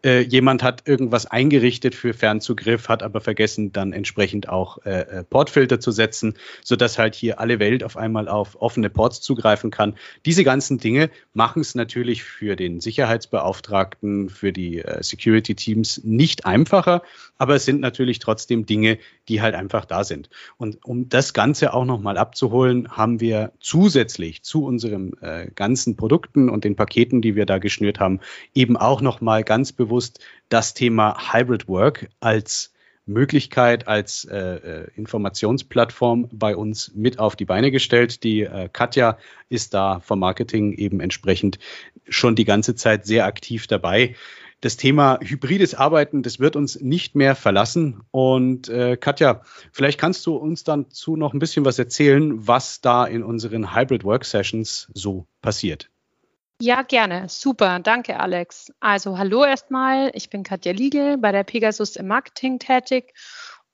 [0.08, 5.24] äh, jemand hat irgendwas eingerichtet für Fernzugriff, hat aber vergessen, dann entsprechend auch äh, äh,
[5.26, 9.96] Portfilter zu setzen, sodass halt hier alle Welt auf einmal auf offene Ports zugreifen kann.
[10.26, 17.02] Diese ganzen Dinge machen es natürlich für den Sicherheitsbeauftragten, für die äh, Security-Teams nicht einfacher,
[17.38, 20.30] aber es sind natürlich trotzdem Dinge, die halt einfach da sind.
[20.56, 26.50] Und um das Ganze auch nochmal abzuholen, haben wir zusätzlich zu unseren äh, ganzen Produkten
[26.50, 28.22] und den Paketen, die wir da geschnürt haben,
[28.54, 29.97] eben auch nochmal ganz bewusst
[30.50, 32.74] das Thema Hybrid Work als
[33.06, 38.24] Möglichkeit als äh, äh, Informationsplattform bei uns mit auf die Beine gestellt.
[38.24, 41.58] Die äh, Katja ist da vom Marketing eben entsprechend
[42.10, 44.16] schon die ganze Zeit sehr aktiv dabei
[44.62, 48.02] das Thema hybrides Arbeiten, das wird uns nicht mehr verlassen.
[48.12, 53.06] Und äh, Katja, vielleicht kannst du uns dazu noch ein bisschen was erzählen, was da
[53.06, 55.90] in unseren Hybrid Work Sessions so passiert.
[56.60, 57.30] Ja, gerne.
[57.30, 57.80] Super.
[57.80, 58.74] Danke, Alex.
[58.80, 60.10] Also, hallo erstmal.
[60.16, 63.14] Ich bin Katja Liegel bei der Pegasus im Marketing tätig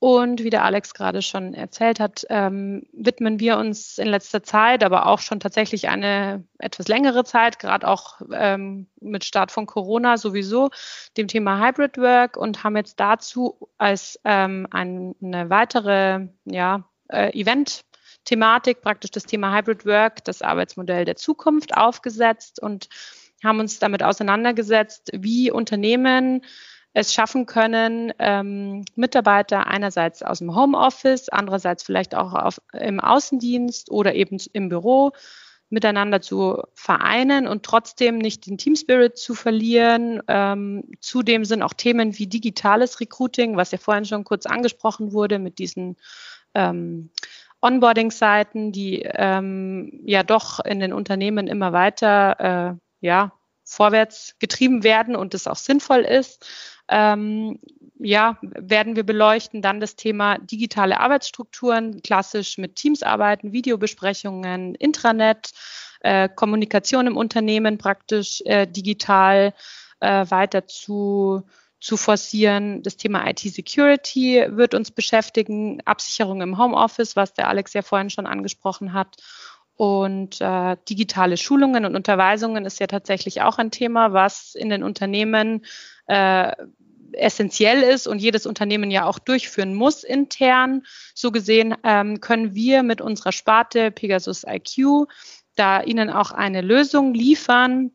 [0.00, 4.84] und wie der Alex gerade schon erzählt hat, ähm, widmen wir uns in letzter Zeit,
[4.84, 10.18] aber auch schon tatsächlich eine etwas längere Zeit, gerade auch ähm, mit Start von Corona
[10.18, 10.68] sowieso,
[11.16, 17.30] dem Thema Hybrid Work und haben jetzt dazu als ähm, ein, eine weitere ja, äh,
[17.32, 17.86] Event
[18.24, 22.88] Thematik, praktisch das Thema Hybrid Work, das Arbeitsmodell der Zukunft aufgesetzt und
[23.42, 26.42] haben uns damit auseinandergesetzt, wie Unternehmen
[26.94, 33.90] es schaffen können, ähm, Mitarbeiter einerseits aus dem Homeoffice, andererseits vielleicht auch auf, im Außendienst
[33.90, 35.12] oder eben im Büro
[35.70, 40.22] miteinander zu vereinen und trotzdem nicht den Team Spirit zu verlieren.
[40.28, 45.40] Ähm, zudem sind auch Themen wie digitales Recruiting, was ja vorhin schon kurz angesprochen wurde
[45.40, 45.96] mit diesen
[46.54, 47.10] ähm,
[47.64, 53.32] Onboarding-Seiten, die ähm, ja doch in den Unternehmen immer weiter äh, ja,
[53.64, 56.46] vorwärts getrieben werden und es auch sinnvoll ist
[56.88, 57.58] ähm,
[57.98, 59.62] ja, werden wir beleuchten.
[59.62, 65.52] Dann das Thema digitale Arbeitsstrukturen, klassisch mit Teams arbeiten, Videobesprechungen, Intranet,
[66.00, 69.54] äh, Kommunikation im Unternehmen praktisch äh, digital
[70.00, 71.44] äh, weiter zu
[71.84, 72.82] zu forcieren.
[72.82, 78.26] Das Thema IT-Security wird uns beschäftigen, Absicherung im Homeoffice, was der Alex ja vorhin schon
[78.26, 79.18] angesprochen hat.
[79.76, 84.82] Und äh, digitale Schulungen und Unterweisungen ist ja tatsächlich auch ein Thema, was in den
[84.82, 85.66] Unternehmen
[86.06, 86.52] äh,
[87.12, 90.84] essentiell ist und jedes Unternehmen ja auch durchführen muss intern.
[91.14, 95.06] So gesehen ähm, können wir mit unserer Sparte Pegasus IQ
[95.54, 97.90] da Ihnen auch eine Lösung liefern,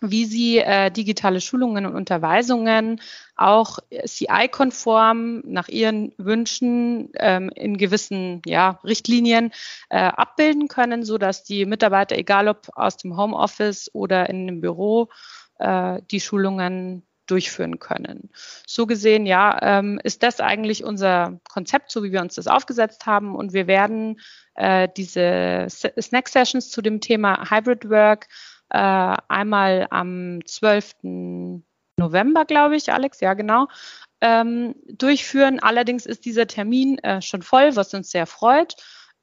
[0.00, 3.00] wie Sie äh, digitale Schulungen und Unterweisungen
[3.36, 9.52] auch CI-konform nach Ihren Wünschen ähm, in gewissen ja, Richtlinien
[9.90, 14.60] äh, abbilden können, so dass die Mitarbeiter, egal ob aus dem Homeoffice oder in dem
[14.60, 15.08] Büro,
[15.58, 18.30] äh, die Schulungen durchführen können.
[18.66, 23.06] So gesehen, ja, ähm, ist das eigentlich unser Konzept, so wie wir uns das aufgesetzt
[23.06, 23.34] haben.
[23.34, 24.20] Und wir werden
[24.54, 28.28] äh, diese Snack-Sessions zu dem Thema Hybrid Work
[28.70, 31.62] äh, einmal am 12.
[31.98, 33.68] November, glaube ich, Alex, ja genau,
[34.20, 35.60] ähm, durchführen.
[35.60, 38.76] Allerdings ist dieser Termin äh, schon voll, was uns sehr freut.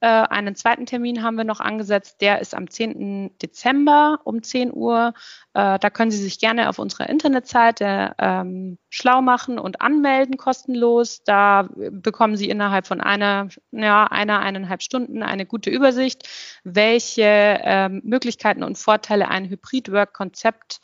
[0.04, 3.38] Äh, einen zweiten Termin haben wir noch angesetzt, der ist am 10.
[3.38, 5.14] Dezember um 10 Uhr.
[5.54, 11.22] Äh, da können Sie sich gerne auf unserer Internetseite ähm, schlau machen und anmelden, kostenlos.
[11.24, 16.28] Da bekommen Sie innerhalb von einer, ja, einer, eineinhalb Stunden eine gute Übersicht,
[16.64, 17.22] welche
[17.62, 20.82] ähm, Möglichkeiten und Vorteile ein Hybrid-Work-Konzept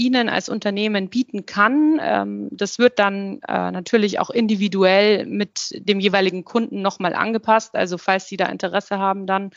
[0.00, 2.00] Ihnen als Unternehmen bieten kann.
[2.02, 7.74] Ähm, das wird dann äh, natürlich auch individuell mit dem jeweiligen Kunden nochmal angepasst.
[7.74, 9.50] Also falls Sie da Interesse haben, dann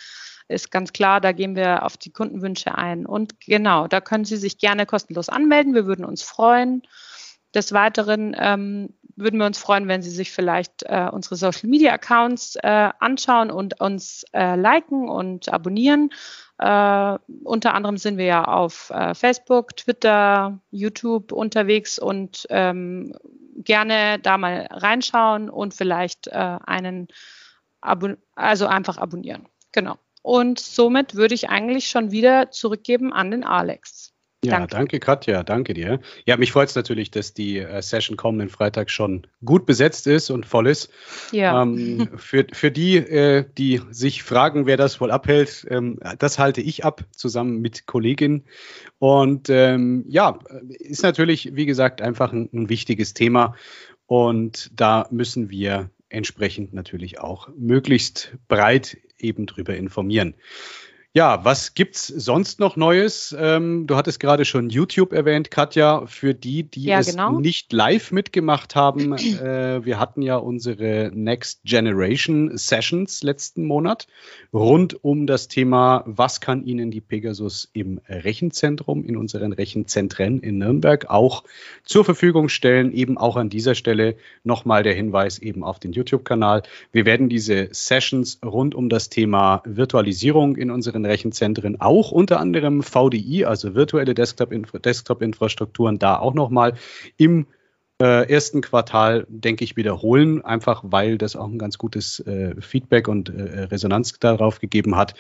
[0.50, 3.06] ist ganz klar, da gehen wir auf die Kundenwünsche ein.
[3.06, 5.74] Und genau, da können Sie sich gerne kostenlos anmelden.
[5.74, 6.84] Wir würden uns freuen.
[7.56, 11.93] Des Weiteren ähm, würden wir uns freuen, wenn Sie sich vielleicht äh, unsere Social Media
[11.93, 16.10] Accounts äh, anschauen und uns äh, liken und abonnieren.
[16.58, 23.13] Äh, unter anderem sind wir ja auf äh, Facebook, Twitter, YouTube unterwegs und ähm,
[23.58, 27.08] gerne da mal reinschauen und vielleicht äh, einen,
[27.84, 29.47] Abo also einfach abonnieren.
[29.71, 29.97] Genau.
[30.21, 34.12] Und somit würde ich eigentlich schon wieder zurückgeben an den Alex.
[34.44, 34.76] Ja, danke.
[34.76, 36.00] danke, Katja, danke dir.
[36.26, 40.30] Ja, mich freut es natürlich, dass die äh, Session kommenden Freitag schon gut besetzt ist
[40.30, 40.92] und voll ist.
[41.32, 41.62] Ja.
[41.62, 46.62] Ähm, für, für die, äh, die sich fragen, wer das wohl abhält, ähm, das halte
[46.62, 48.44] ich ab, zusammen mit Kollegin.
[49.00, 50.40] Und ähm, ja,
[50.80, 53.56] ist natürlich, wie gesagt, einfach ein, ein wichtiges Thema.
[54.06, 60.36] Und da müssen wir entsprechend natürlich auch möglichst breit eben drüber informieren.
[61.15, 63.36] Ja, was gibt's sonst noch Neues?
[63.38, 66.08] Ähm, du hattest gerade schon YouTube erwähnt, Katja.
[66.08, 67.39] Für die, die ja, es genau.
[67.39, 74.08] nicht live mitgemacht haben, äh, wir hatten ja unsere Next Generation Sessions letzten Monat
[74.52, 80.58] rund um das Thema, was kann Ihnen die Pegasus im Rechenzentrum, in unseren Rechenzentren in
[80.58, 81.43] Nürnberg auch
[81.84, 82.91] zur Verfügung stellen.
[82.91, 86.63] Eben auch an dieser Stelle nochmal der Hinweis eben auf den YouTube-Kanal.
[86.91, 92.39] Wir werden diese Sessions rund um das Thema Virtualisierung in unseren anderen Rechenzentren auch, unter
[92.39, 96.74] anderem VDI, also virtuelle Desktop-Infrastrukturen, da auch nochmal
[97.18, 97.48] im
[98.02, 103.08] äh, ersten Quartal, denke ich, wiederholen, einfach weil das auch ein ganz gutes äh, Feedback
[103.08, 105.13] und äh, Resonanz darauf gegeben hat.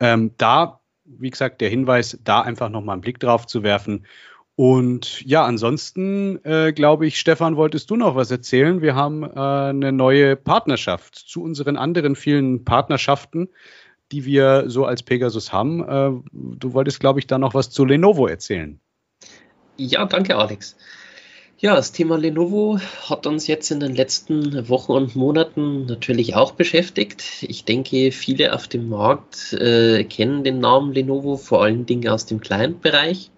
[0.00, 4.06] Ähm, da, wie gesagt, der Hinweis, da einfach nochmal einen Blick drauf zu werfen.
[4.54, 8.82] Und ja, ansonsten äh, glaube ich, Stefan, wolltest du noch was erzählen?
[8.82, 13.48] Wir haben äh, eine neue Partnerschaft zu unseren anderen vielen Partnerschaften
[14.12, 15.80] die wir so als Pegasus haben.
[15.80, 18.78] Äh, du wolltest, glaube ich, da noch was zu Lenovo erzählen.
[19.76, 20.76] Ja, danke, Alex.
[21.58, 26.52] Ja, das Thema Lenovo hat uns jetzt in den letzten Wochen und Monaten natürlich auch
[26.52, 27.22] beschäftigt.
[27.42, 32.26] Ich denke, viele auf dem Markt äh, kennen den Namen Lenovo, vor allen Dingen aus
[32.26, 33.30] dem Client-Bereich.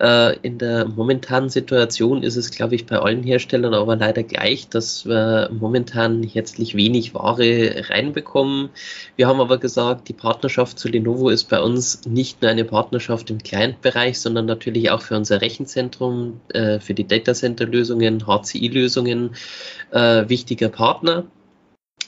[0.00, 4.68] Äh, in der momentanen Situation ist es, glaube ich, bei allen Herstellern aber leider gleich,
[4.68, 8.70] dass wir momentan herzlich wenig Ware reinbekommen.
[9.14, 13.30] Wir haben aber gesagt, die Partnerschaft zu Lenovo ist bei uns nicht nur eine Partnerschaft
[13.30, 19.36] im Client-Bereich, sondern natürlich auch für unser Rechenzentrum, äh, für die Datacenter-Lösungen, HCI-Lösungen
[19.92, 21.24] äh, wichtiger Partner.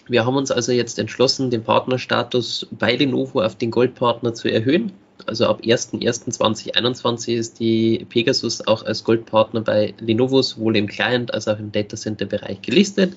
[0.08, 4.92] Wir haben uns also jetzt entschlossen, den Partnerstatus bei Lenovo auf den Goldpartner zu erhöhen.
[5.24, 11.48] Also ab 01.01.2021 ist die Pegasus auch als Goldpartner bei Lenovo sowohl im Client als
[11.48, 13.14] auch im Datacenter-Bereich gelistet.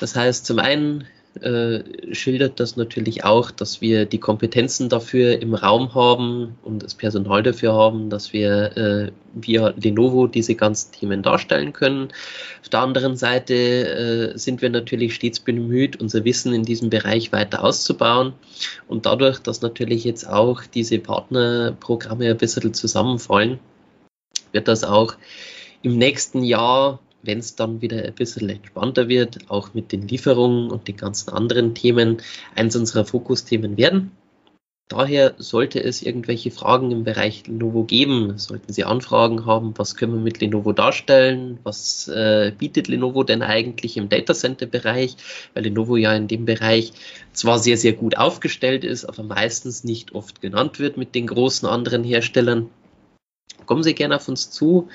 [0.00, 1.06] Das heißt, zum einen
[1.42, 6.94] äh, schildert das natürlich auch, dass wir die Kompetenzen dafür im Raum haben und das
[6.94, 12.08] Personal dafür haben, dass wir äh, via Lenovo diese ganzen Themen darstellen können.
[12.62, 17.32] Auf der anderen Seite äh, sind wir natürlich stets bemüht, unser Wissen in diesem Bereich
[17.32, 18.32] weiter auszubauen
[18.88, 23.58] und dadurch, dass natürlich jetzt auch diese Partnerprogramme ein bisschen zusammenfallen,
[24.52, 25.14] wird das auch
[25.82, 30.70] im nächsten Jahr wenn es dann wieder ein bisschen entspannter wird, auch mit den Lieferungen
[30.70, 32.18] und den ganzen anderen Themen,
[32.54, 34.12] eins unserer Fokusthemen werden.
[34.88, 40.14] Daher sollte es irgendwelche Fragen im Bereich Lenovo geben, sollten Sie Anfragen haben, was können
[40.14, 45.16] wir mit Lenovo darstellen, was äh, bietet Lenovo denn eigentlich im Datacenter-Bereich,
[45.54, 46.92] weil Lenovo ja in dem Bereich
[47.32, 51.66] zwar sehr, sehr gut aufgestellt ist, aber meistens nicht oft genannt wird mit den großen
[51.68, 52.70] anderen Herstellern.
[53.64, 54.88] Kommen Sie gerne auf uns zu.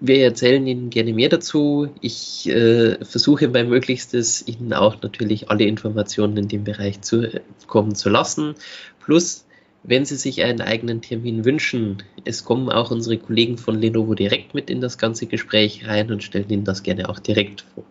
[0.00, 1.88] Wir erzählen Ihnen gerne mehr dazu.
[2.00, 8.08] Ich äh, versuche beim Möglichstes, Ihnen auch natürlich alle Informationen in dem Bereich zukommen zu
[8.08, 8.54] lassen.
[9.00, 9.44] Plus,
[9.82, 14.54] wenn Sie sich einen eigenen Termin wünschen, es kommen auch unsere Kollegen von Lenovo direkt
[14.54, 17.84] mit in das ganze Gespräch rein und stellen Ihnen das gerne auch direkt vor.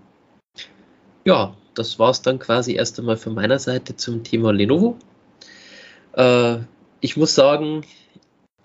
[1.26, 4.98] Ja, das war es dann quasi erst einmal von meiner Seite zum Thema Lenovo.
[6.14, 6.60] Äh,
[7.02, 7.84] ich muss sagen,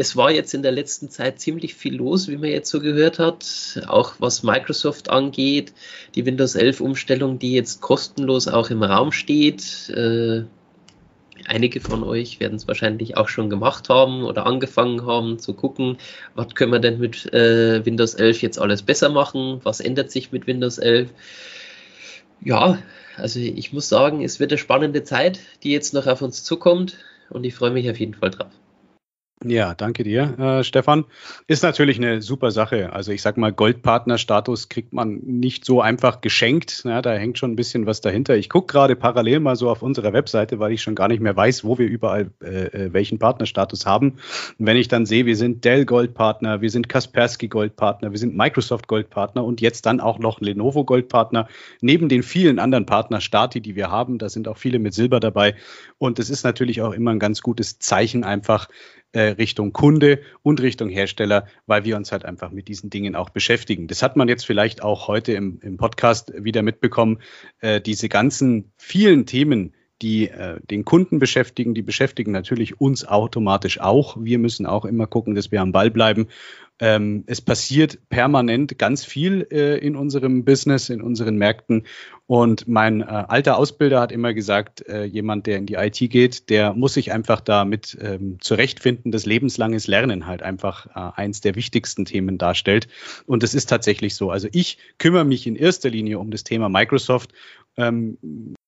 [0.03, 3.21] es war jetzt in der letzten Zeit ziemlich viel los, wie man jetzt so gehört
[3.21, 5.73] hat, auch was Microsoft angeht,
[6.17, 9.88] die Windows 11 Umstellung, die jetzt kostenlos auch im Raum steht.
[9.91, 10.43] Äh,
[11.47, 15.99] einige von euch werden es wahrscheinlich auch schon gemacht haben oder angefangen haben zu gucken,
[16.35, 20.33] was können wir denn mit äh, Windows 11 jetzt alles besser machen, was ändert sich
[20.33, 21.11] mit Windows 11.
[22.41, 22.77] Ja,
[23.17, 26.97] also ich muss sagen, es wird eine spannende Zeit, die jetzt noch auf uns zukommt
[27.31, 28.51] und ich freue mich auf jeden Fall drauf.
[29.45, 31.05] Ja, danke dir, äh, Stefan.
[31.49, 32.93] Ist natürlich eine super Sache.
[32.93, 36.83] Also ich sag mal, Goldpartnerstatus kriegt man nicht so einfach geschenkt.
[36.85, 38.37] Ja, da hängt schon ein bisschen was dahinter.
[38.37, 41.37] Ich gucke gerade parallel mal so auf unserer Webseite, weil ich schon gar nicht mehr
[41.37, 44.19] weiß, wo wir überall äh, äh welchen Partnerstatus haben.
[44.59, 48.37] Und wenn ich dann sehe, wir sind Dell Goldpartner, wir sind Kaspersky Goldpartner, wir sind
[48.37, 51.49] Microsoft Goldpartner und jetzt dann auch noch Lenovo Goldpartner,
[51.81, 55.57] neben den vielen anderen Partnerstati, die wir haben, da sind auch viele mit Silber dabei.
[55.99, 58.69] Und es ist natürlich auch immer ein ganz gutes Zeichen einfach,
[59.20, 63.87] Richtung Kunde und Richtung Hersteller, weil wir uns halt einfach mit diesen Dingen auch beschäftigen.
[63.87, 67.18] Das hat man jetzt vielleicht auch heute im, im Podcast wieder mitbekommen.
[67.61, 73.81] Äh, diese ganzen vielen Themen, die äh, den Kunden beschäftigen, die beschäftigen natürlich uns automatisch
[73.81, 74.16] auch.
[74.20, 76.29] Wir müssen auch immer gucken, dass wir am Ball bleiben
[76.83, 81.87] ähm, es passiert permanent ganz viel äh, in unserem Business, in unseren Märkten.
[82.27, 86.51] Und mein äh, alter Ausbilder hat immer gesagt, äh, jemand, der in die IT geht,
[86.51, 91.55] der muss sich einfach damit ähm, zurechtfinden, dass lebenslanges Lernen halt einfach äh, eins der
[91.55, 92.88] wichtigsten Themen darstellt.
[93.27, 94.33] Und es ist tatsächlich so.
[94.33, 97.33] Also ich kümmere mich in erster Linie um das Thema Microsoft.
[97.77, 98.18] Ähm,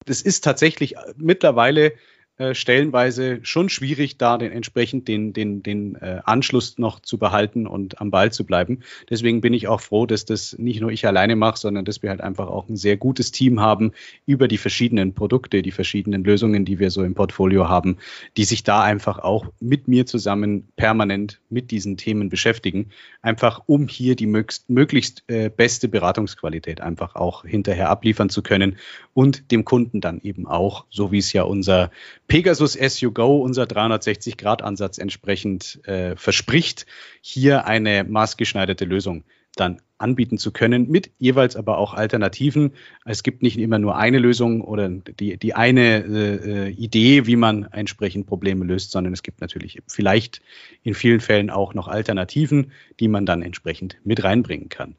[0.04, 1.94] das ist tatsächlich mittlerweile
[2.36, 7.68] äh, stellenweise schon schwierig, da den entsprechend den, den, den äh, Anschluss noch zu behalten
[7.68, 8.80] und am Ball zu bleiben.
[9.08, 12.10] Deswegen bin ich auch froh, dass das nicht nur ich alleine mache, sondern dass wir
[12.10, 13.92] halt einfach auch ein sehr gutes Team haben
[14.26, 17.98] über die verschiedenen Produkte, die verschiedenen Lösungen, die wir so im Portfolio haben,
[18.36, 22.90] die sich da einfach auch mit mir zusammen permanent mit diesen Themen beschäftigen,
[23.22, 28.76] einfach um hier die möglichst, möglichst äh, beste Beratungsqualität einfach auch hinterher abliefern zu können
[29.12, 31.92] und dem Kunden dann eben auch, so wie es ja unser
[32.28, 36.86] Pegasus As You Go, unser 360-Grad-Ansatz entsprechend äh, verspricht,
[37.20, 39.24] hier eine maßgeschneiderte Lösung
[39.56, 42.72] dann anbieten zu können, mit jeweils aber auch Alternativen.
[43.04, 47.64] Es gibt nicht immer nur eine Lösung oder die, die eine äh, Idee, wie man
[47.70, 50.42] entsprechend Probleme löst, sondern es gibt natürlich vielleicht
[50.82, 54.96] in vielen Fällen auch noch Alternativen, die man dann entsprechend mit reinbringen kann.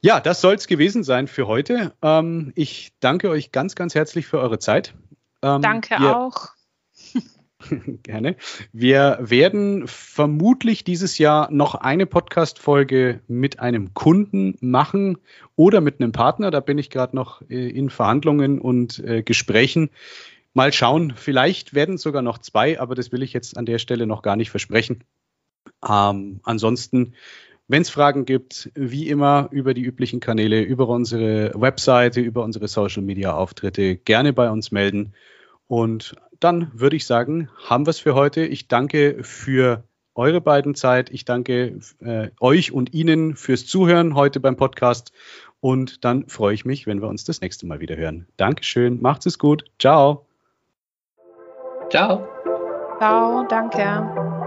[0.00, 1.94] Ja, das soll es gewesen sein für heute.
[2.02, 4.94] Ähm, ich danke euch ganz, ganz herzlich für eure Zeit.
[5.44, 6.48] Ähm, Danke wir, auch.
[8.02, 8.36] Gerne.
[8.72, 15.18] Wir werden vermutlich dieses Jahr noch eine Podcast-Folge mit einem Kunden machen
[15.54, 16.50] oder mit einem Partner.
[16.50, 19.90] Da bin ich gerade noch äh, in Verhandlungen und äh, Gesprächen.
[20.54, 23.78] Mal schauen, vielleicht werden es sogar noch zwei, aber das will ich jetzt an der
[23.78, 25.04] Stelle noch gar nicht versprechen.
[25.86, 27.14] Ähm, ansonsten,
[27.68, 32.68] wenn es Fragen gibt, wie immer über die üblichen Kanäle, über unsere Webseite, über unsere
[32.68, 35.12] Social-Media-Auftritte, gerne bei uns melden.
[35.66, 38.44] Und dann würde ich sagen, haben wir es für heute.
[38.44, 39.84] Ich danke für
[40.14, 41.10] eure beiden Zeit.
[41.10, 45.12] Ich danke äh, euch und Ihnen fürs Zuhören heute beim Podcast.
[45.60, 48.26] Und dann freue ich mich, wenn wir uns das nächste Mal wieder hören.
[48.36, 49.64] Dankeschön, macht's es gut.
[49.78, 50.26] Ciao.
[51.90, 52.28] Ciao.
[52.98, 54.43] Ciao, danke.